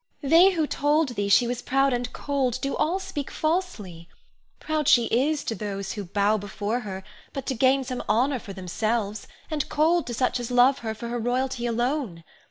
[0.23, 0.29] Ione.
[0.31, 4.09] They who told thee she was proud and cold do all speak falsely.
[4.59, 8.51] Proud she is to those who bow before her but to gain some honor for
[8.51, 12.23] themselves, and cold to such as love her for her royalty alone.